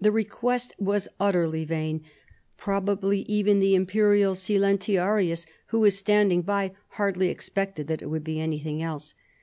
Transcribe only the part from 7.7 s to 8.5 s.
that it would be